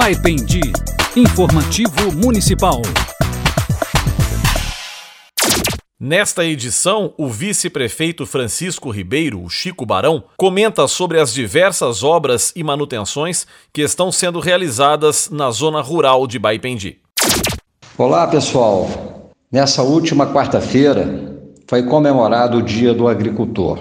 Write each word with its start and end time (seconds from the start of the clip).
Baipendi, 0.00 0.60
informativo 1.16 2.12
municipal. 2.14 2.80
Nesta 5.98 6.44
edição, 6.44 7.12
o 7.18 7.26
vice-prefeito 7.26 8.24
Francisco 8.24 8.90
Ribeiro, 8.90 9.42
o 9.42 9.50
Chico 9.50 9.84
Barão, 9.84 10.22
comenta 10.36 10.86
sobre 10.86 11.18
as 11.18 11.34
diversas 11.34 12.04
obras 12.04 12.52
e 12.54 12.62
manutenções 12.62 13.44
que 13.72 13.82
estão 13.82 14.12
sendo 14.12 14.38
realizadas 14.38 15.30
na 15.30 15.50
zona 15.50 15.80
rural 15.80 16.28
de 16.28 16.38
Baipendi. 16.38 16.98
Olá, 17.98 18.28
pessoal. 18.28 18.88
Nessa 19.50 19.82
última 19.82 20.32
quarta-feira 20.32 21.40
foi 21.66 21.82
comemorado 21.82 22.58
o 22.58 22.62
Dia 22.62 22.94
do 22.94 23.08
Agricultor. 23.08 23.80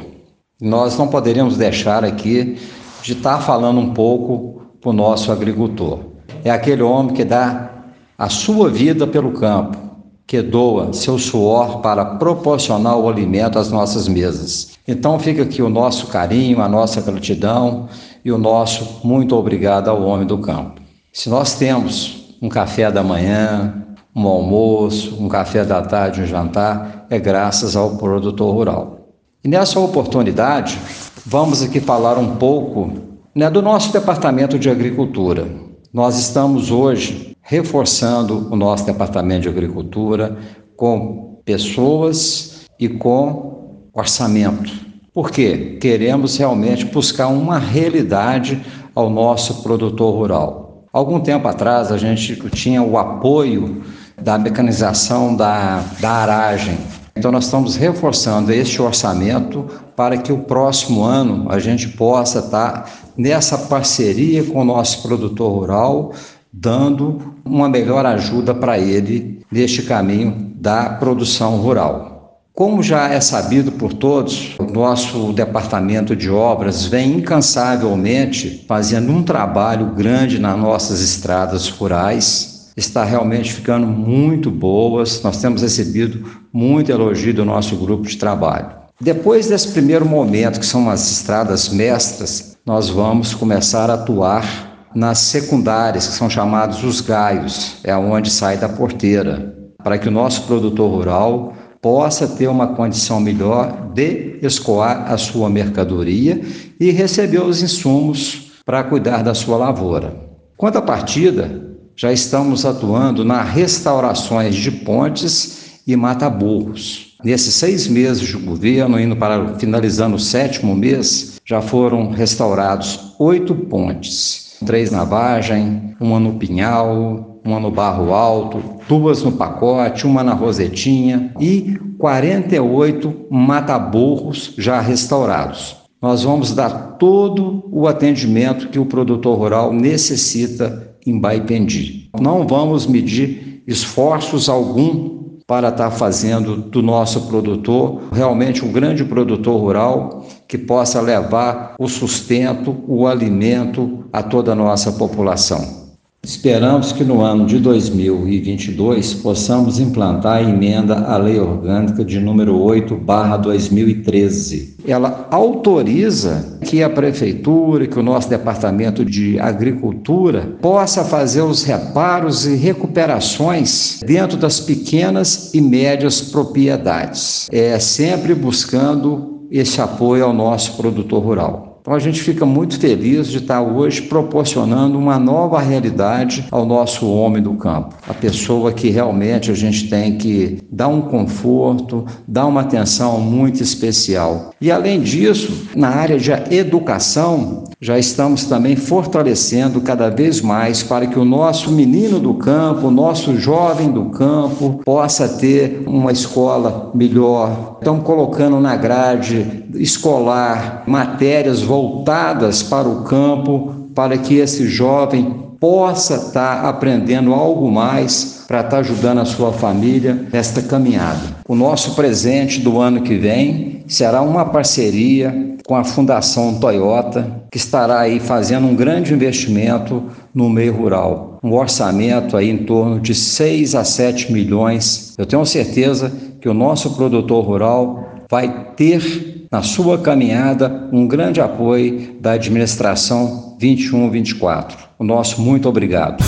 Nós 0.60 0.98
não 0.98 1.10
poderíamos 1.10 1.58
deixar 1.58 2.04
aqui 2.04 2.58
de 3.04 3.14
estar 3.14 3.40
falando 3.42 3.80
um 3.80 3.94
pouco 3.94 4.58
para 4.88 4.92
o 4.92 4.94
nosso 4.94 5.34
agricultor. 5.34 6.00
É 6.46 6.50
aquele 6.50 6.82
homem 6.82 7.14
que 7.14 7.26
dá 7.26 7.72
a 8.18 8.30
sua 8.30 8.70
vida 8.70 9.06
pelo 9.06 9.34
campo, 9.34 9.78
que 10.26 10.42
doa 10.42 10.94
seu 10.94 11.20
suor 11.20 11.82
para 11.82 12.06
proporcionar 12.06 12.98
o 12.98 13.10
alimento 13.10 13.60
às 13.60 13.70
nossas 13.70 14.08
mesas. 14.08 14.78
Então 14.88 15.20
fica 15.20 15.44
aqui 15.44 15.62
o 15.62 15.70
nosso 15.70 16.08
carinho, 16.08 16.62
a 16.62 16.70
nossa 16.70 17.02
gratidão 17.02 17.90
e 18.24 18.32
o 18.32 18.38
nosso 18.38 19.06
muito 19.06 19.36
obrigado 19.36 19.90
ao 19.90 20.02
homem 20.04 20.26
do 20.26 20.38
campo. 20.38 20.82
Se 21.12 21.30
nós 21.30 21.56
temos 21.56 22.38
um 22.42 22.48
café 22.48 22.90
da 22.90 23.04
manhã, 23.04 23.84
um 24.16 24.26
almoço, 24.26 25.18
um 25.20 25.28
café 25.28 25.66
da 25.66 25.82
tarde, 25.82 26.22
um 26.22 26.26
jantar, 26.26 27.06
é 27.10 27.20
graças 27.20 27.76
ao 27.76 27.98
produtor 27.98 28.54
rural. 28.54 29.00
E 29.44 29.50
nessa 29.50 29.80
oportunidade, 29.80 30.80
vamos 31.26 31.62
aqui 31.62 31.80
falar 31.82 32.18
um 32.18 32.38
pouco 32.38 33.07
né, 33.38 33.52
do 33.52 33.62
nosso 33.62 33.94
departamento 33.94 34.58
de 34.58 34.68
agricultura. 34.68 35.48
Nós 35.94 36.18
estamos 36.18 36.72
hoje 36.72 37.38
reforçando 37.40 38.52
o 38.52 38.56
nosso 38.56 38.84
departamento 38.84 39.44
de 39.44 39.50
agricultura 39.50 40.36
com 40.76 41.40
pessoas 41.46 42.66
e 42.80 42.90
com 42.90 43.90
orçamento. 43.94 44.74
Por 45.14 45.30
quê? 45.30 45.78
Queremos 45.80 46.36
realmente 46.36 46.84
buscar 46.86 47.28
uma 47.28 47.60
realidade 47.60 48.60
ao 48.96 49.08
nosso 49.08 49.62
produtor 49.62 50.16
rural. 50.16 50.88
Algum 50.92 51.20
tempo 51.20 51.48
atrás 51.48 51.92
a 51.92 51.98
gente 51.98 52.36
tinha 52.50 52.82
o 52.82 52.98
apoio 52.98 53.84
da 54.20 54.40
mecanização 54.40 55.36
da, 55.36 55.84
da 56.00 56.10
aragem. 56.10 56.76
Então, 57.16 57.32
nós 57.32 57.46
estamos 57.46 57.76
reforçando 57.76 58.52
este 58.52 58.82
orçamento 58.82 59.66
para 59.96 60.18
que 60.18 60.32
o 60.32 60.40
próximo 60.40 61.04
ano 61.04 61.48
a 61.50 61.60
gente 61.60 61.90
possa 61.90 62.40
estar 62.40 63.07
nessa 63.18 63.58
parceria 63.58 64.44
com 64.44 64.62
o 64.62 64.66
nosso 64.66 65.02
produtor 65.02 65.52
rural, 65.52 66.14
dando 66.52 67.36
uma 67.44 67.68
melhor 67.68 68.06
ajuda 68.06 68.54
para 68.54 68.78
ele 68.78 69.42
neste 69.52 69.84
caminho 69.84 70.52
da 70.56 70.90
produção 70.90 71.58
rural. 71.58 72.18
Como 72.54 72.82
já 72.82 73.08
é 73.08 73.22
sabido 73.22 73.72
por 73.74 73.94
todos, 73.94 74.56
o 74.58 74.64
nosso 74.64 75.32
departamento 75.32 76.16
de 76.16 76.28
obras 76.28 76.86
vem 76.86 77.18
incansavelmente 77.18 78.66
fazendo 78.68 79.12
um 79.12 79.22
trabalho 79.22 79.94
grande 79.94 80.40
nas 80.40 80.58
nossas 80.58 81.00
estradas 81.00 81.70
rurais, 81.70 82.72
está 82.76 83.04
realmente 83.04 83.54
ficando 83.54 83.86
muito 83.86 84.50
boas. 84.50 85.22
Nós 85.22 85.40
temos 85.40 85.62
recebido 85.62 86.28
muito 86.52 86.92
elogio 86.92 87.32
do 87.32 87.46
nosso 87.46 87.76
grupo 87.76 88.08
de 88.08 88.18
trabalho. 88.18 88.72
Depois 89.00 89.46
desse 89.48 89.68
primeiro 89.68 90.08
momento, 90.08 90.60
que 90.60 90.66
são 90.66 90.90
as 90.90 91.12
estradas 91.12 91.70
mestras, 91.70 92.57
nós 92.68 92.90
vamos 92.90 93.34
começar 93.34 93.90
a 93.90 93.94
atuar 93.94 94.90
nas 94.94 95.20
secundárias, 95.20 96.06
que 96.06 96.14
são 96.14 96.30
chamados 96.30 96.84
os 96.84 97.00
gaios, 97.00 97.78
é 97.82 97.96
onde 97.96 98.30
sai 98.30 98.58
da 98.58 98.68
porteira, 98.68 99.56
para 99.82 99.98
que 99.98 100.10
o 100.10 100.12
nosso 100.12 100.42
produtor 100.42 100.92
rural 100.92 101.54
possa 101.82 102.28
ter 102.28 102.50
uma 102.50 102.76
condição 102.76 103.22
melhor 103.22 103.92
de 103.94 104.38
escoar 104.42 105.10
a 105.10 105.18
sua 105.18 105.50
mercadoria 105.50 106.42
e 106.78 106.92
receber 106.92 107.42
os 107.42 107.64
insumos 107.64 108.52
para 108.66 108.84
cuidar 108.84 109.24
da 109.24 109.34
sua 109.34 109.56
lavoura. 109.56 110.14
Quanto 110.58 110.78
à 110.78 110.82
partida, 110.82 111.74
já 111.96 112.12
estamos 112.12 112.66
atuando 112.66 113.24
nas 113.24 113.48
restaurações 113.48 114.54
de 114.54 114.72
pontes 114.72 115.80
e 115.88 115.96
mata-burros. 115.96 117.07
Nesses 117.24 117.56
seis 117.56 117.88
meses 117.88 118.22
de 118.22 118.38
governo, 118.38 119.00
indo 119.00 119.16
para 119.16 119.56
finalizando 119.58 120.18
o 120.18 120.20
sétimo 120.20 120.76
mês, 120.76 121.40
já 121.44 121.62
foram 121.62 122.12
restaurados 122.12 123.16
oito 123.18 123.56
pontes, 123.56 124.58
três 124.66 124.92
na 124.92 125.04
Vagem, 125.04 125.96
uma 126.00 126.20
no 126.20 126.34
Pinhal, 126.34 127.42
uma 127.44 127.60
no 127.60 127.72
Barro 127.72 128.14
Alto, 128.14 128.62
duas 128.88 129.24
no 129.24 129.32
Pacote, 129.32 130.06
uma 130.06 130.24
na 130.24 130.34
Rosetinha 130.34 131.34
e 131.40 131.80
48 131.98 133.28
mata-burros 133.32 134.54
já 134.58 134.80
restaurados. 134.80 135.78
Nós 136.00 136.22
vamos 136.22 136.54
dar 136.54 136.98
todo 137.00 137.68
o 137.72 137.88
atendimento 137.88 138.70
que 138.70 138.78
o 138.78 138.86
produtor 138.86 139.40
rural 139.40 139.74
necessita 139.74 140.96
em 141.06 141.20
Baipendi. 141.20 142.10
Não 142.20 142.46
vamos 142.46 142.86
medir 142.86 143.64
esforços 143.66 144.48
algum 144.48 145.17
para 145.48 145.70
estar 145.70 145.90
fazendo 145.92 146.58
do 146.58 146.82
nosso 146.82 147.22
produtor 147.28 148.10
realmente 148.12 148.66
um 148.66 148.72
grande 148.72 149.06
produtor 149.06 149.62
rural 149.62 150.26
que 150.46 150.58
possa 150.58 151.00
levar 151.00 151.76
o 151.80 151.88
sustento, 151.88 152.84
o 152.86 153.08
alimento 153.08 154.06
a 154.12 154.22
toda 154.22 154.52
a 154.52 154.56
nossa 154.56 154.92
população. 154.92 155.87
Esperamos 156.24 156.92
que 156.92 157.04
no 157.06 157.22
ano 157.22 157.46
de 157.46 157.58
2022 157.58 159.14
possamos 159.14 159.80
implantar 159.80 160.38
a 160.38 160.44
emenda 160.44 161.06
à 161.06 161.18
Lei 161.18 161.40
Orgânica 161.40 162.04
de 162.04 162.20
número 162.20 162.60
8/2013. 162.60 164.76
Ela 164.86 165.26
autoriza 165.32 166.60
que 166.66 166.84
a 166.84 166.90
prefeitura, 166.90 167.88
que 167.88 167.98
o 167.98 168.04
nosso 168.04 168.30
departamento 168.30 169.06
de 169.06 169.40
agricultura 169.40 170.58
possa 170.62 171.06
fazer 171.06 171.44
os 171.44 171.64
reparos 171.64 172.46
e 172.46 172.56
recuperações 172.56 174.02
dentro 174.06 174.38
das 174.38 174.60
pequenas 174.60 175.54
e 175.54 175.62
médias 175.62 176.20
propriedades. 176.22 177.48
É 177.52 177.80
sempre 177.80 178.36
buscando 178.36 179.48
esse 179.50 179.80
apoio 179.80 180.26
ao 180.26 180.34
nosso 180.34 180.76
produtor 180.76 181.24
rural. 181.24 181.67
Então 181.88 181.96
a 181.96 182.00
gente 182.00 182.22
fica 182.22 182.46
muito 182.46 182.78
feliz 182.78 183.30
de 183.30 183.38
estar 183.38 183.62
hoje 183.62 184.02
proporcionando 184.02 185.00
uma 185.00 185.18
nova 185.18 185.62
realidade 185.62 186.46
ao 186.52 186.66
nosso 186.66 187.10
homem 187.10 187.42
do 187.42 187.54
campo. 187.54 187.96
A 188.06 188.14
pessoa 188.14 188.74
que 188.74 188.90
realmente 188.90 189.50
a 189.50 189.54
gente 189.54 189.90
tem 189.90 190.18
que 190.18 190.58
dar 190.70 190.90
um 190.90 191.00
conforto, 191.00 192.06
dar 192.28 192.46
uma 192.46 192.60
atenção 192.60 193.22
muito 193.22 193.64
especial. 193.64 194.52
E 194.60 194.70
além 194.70 195.00
disso, 195.00 195.70
na 195.78 195.88
área 195.88 196.20
de 196.20 196.30
educação, 196.54 197.64
já 197.80 197.98
estamos 197.98 198.44
também 198.44 198.76
fortalecendo 198.76 199.80
cada 199.80 200.10
vez 200.10 200.42
mais 200.42 200.84
para 200.84 201.08
que 201.08 201.18
o 201.18 201.24
nosso 201.24 201.72
menino 201.72 202.20
do 202.20 202.34
campo, 202.34 202.88
o 202.88 202.92
nosso 202.92 203.38
jovem 203.38 203.92
do 203.92 204.10
campo, 204.10 204.82
possa 204.84 205.30
ter 205.30 205.84
uma 205.88 206.12
escola 206.12 206.92
melhor. 206.94 207.78
Estamos 207.78 208.04
colocando 208.04 208.60
na 208.60 208.76
grade 208.76 209.64
escolar 209.82 210.84
matérias 210.88 211.62
voltadas 211.62 212.64
para 212.64 212.88
o 212.88 213.04
campo, 213.04 213.90
para 213.94 214.18
que 214.18 214.36
esse 214.36 214.68
jovem 214.68 215.48
possa 215.60 216.16
estar 216.16 216.66
aprendendo 216.66 217.34
algo 217.34 217.72
mais 217.72 218.46
para 218.48 218.62
estar 218.62 218.78
ajudando 218.78 219.20
a 219.20 219.26
sua 219.26 219.52
família 219.52 220.28
nesta 220.32 220.62
caminhada. 220.62 221.20
O 221.48 221.56
nosso 221.56 221.96
presente 221.96 222.62
do 222.62 222.80
ano 222.80 223.02
que 223.02 223.16
vem 223.16 223.84
será 223.88 224.22
uma 224.22 224.46
parceria 224.46 225.58
com 225.68 225.76
a 225.76 225.84
Fundação 225.84 226.60
Toyota, 226.60 227.42
que 227.52 227.58
estará 227.58 228.00
aí 228.00 228.22
fazendo 228.22 228.68
um 228.68 228.76
grande 228.76 229.14
investimento 229.14 230.04
no 230.34 230.50
meio 230.50 230.74
rural. 230.74 231.40
Um 231.44 231.54
orçamento 231.54 232.38
aí 232.38 232.50
em 232.50 232.60
torno 232.60 233.02
de 233.02 233.14
6 233.14 233.76
a 233.76 233.84
7 233.84 234.32
milhões. 234.32 235.14
Eu 235.18 235.26
tenho 235.26 235.46
certeza 235.46 236.12
que 236.40 236.48
o 236.48 236.54
nosso 236.54 236.96
produtor 236.96 237.44
rural 237.44 238.06
vai 238.30 238.72
ter 238.78 239.37
na 239.52 239.62
sua 239.62 239.98
caminhada 239.98 240.90
um 240.92 241.08
grande 241.08 241.42
apoio 241.42 242.16
da 242.20 242.34
administração 242.34 243.58
21-24. 243.62 244.74
O 245.00 245.04
nosso 245.04 245.42
muito 245.42 245.68
obrigado. 245.70 246.24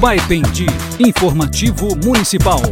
Baipendi, 0.00 0.66
informativo 1.00 1.88
municipal. 2.04 2.62